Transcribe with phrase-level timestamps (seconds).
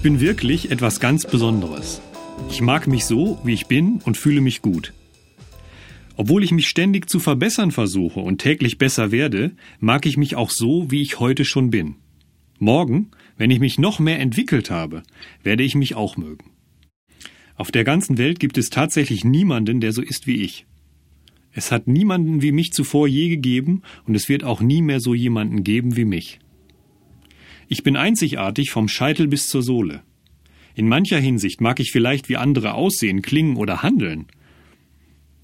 [0.00, 2.00] Ich bin wirklich etwas ganz Besonderes.
[2.48, 4.94] Ich mag mich so, wie ich bin und fühle mich gut.
[6.16, 10.48] Obwohl ich mich ständig zu verbessern versuche und täglich besser werde, mag ich mich auch
[10.48, 11.96] so, wie ich heute schon bin.
[12.58, 15.02] Morgen, wenn ich mich noch mehr entwickelt habe,
[15.42, 16.50] werde ich mich auch mögen.
[17.56, 20.64] Auf der ganzen Welt gibt es tatsächlich niemanden, der so ist wie ich.
[21.52, 25.12] Es hat niemanden wie mich zuvor je gegeben und es wird auch nie mehr so
[25.12, 26.40] jemanden geben wie mich.
[27.72, 30.02] Ich bin einzigartig vom Scheitel bis zur Sohle.
[30.74, 34.26] In mancher Hinsicht mag ich vielleicht wie andere aussehen, klingen oder handeln.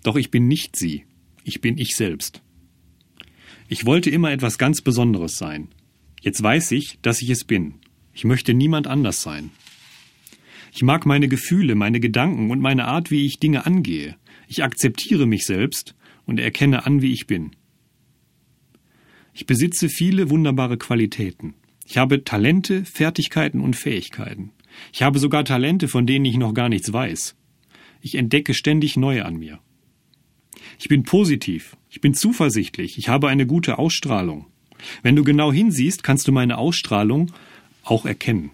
[0.02, 1.04] Doch ich bin nicht sie.
[1.44, 2.42] Ich bin ich selbst.
[3.68, 5.68] Ich wollte immer etwas ganz Besonderes sein.
[6.20, 7.74] Jetzt weiß ich, dass ich es bin.
[8.12, 9.50] Ich möchte niemand anders sein.
[10.74, 14.16] Ich mag meine Gefühle, meine Gedanken und meine Art, wie ich Dinge angehe.
[14.48, 17.52] Ich akzeptiere mich selbst und erkenne an, wie ich bin.
[19.32, 21.54] Ich besitze viele wunderbare Qualitäten.
[21.86, 24.50] Ich habe Talente, Fertigkeiten und Fähigkeiten.
[24.92, 27.36] Ich habe sogar Talente, von denen ich noch gar nichts weiß.
[28.00, 29.60] Ich entdecke ständig neue an mir.
[30.78, 34.46] Ich bin positiv, ich bin zuversichtlich, ich habe eine gute Ausstrahlung.
[35.02, 37.32] Wenn du genau hinsiehst, kannst du meine Ausstrahlung
[37.84, 38.50] auch erkennen.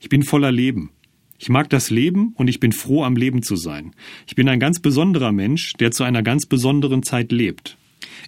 [0.00, 0.90] Ich bin voller Leben.
[1.38, 3.94] Ich mag das Leben und ich bin froh, am Leben zu sein.
[4.26, 7.76] Ich bin ein ganz besonderer Mensch, der zu einer ganz besonderen Zeit lebt.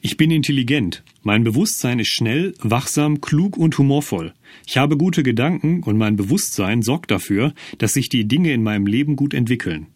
[0.01, 1.03] Ich bin intelligent.
[1.23, 4.35] Mein Bewusstsein ist schnell, wachsam, klug und humorvoll.
[4.67, 8.87] Ich habe gute Gedanken und mein Bewusstsein sorgt dafür, dass sich die Dinge in meinem
[8.87, 9.87] Leben gut entwickeln.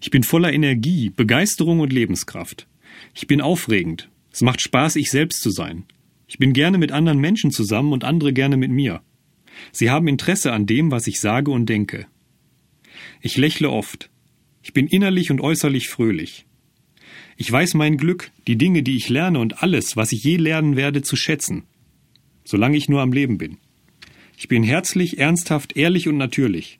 [0.00, 2.66] Ich bin voller Energie, Begeisterung und Lebenskraft.
[3.14, 4.08] Ich bin aufregend.
[4.32, 5.84] Es macht Spaß, ich selbst zu sein.
[6.28, 9.00] Ich bin gerne mit anderen Menschen zusammen und andere gerne mit mir.
[9.72, 12.06] Sie haben Interesse an dem, was ich sage und denke.
[13.20, 14.10] Ich lächle oft.
[14.62, 16.45] Ich bin innerlich und äußerlich fröhlich.
[17.36, 20.76] Ich weiß mein Glück, die Dinge, die ich lerne und alles, was ich je lernen
[20.76, 21.64] werde, zu schätzen,
[22.44, 23.58] solange ich nur am Leben bin.
[24.38, 26.78] Ich bin herzlich, ernsthaft, ehrlich und natürlich.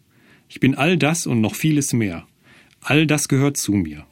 [0.49, 2.27] Ich bin all das und noch vieles mehr.
[2.81, 4.07] All das gehört zu mir.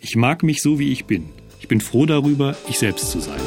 [0.00, 1.30] Ich mag mich so, wie ich bin.
[1.60, 3.40] Ich bin froh darüber, ich selbst zu sein.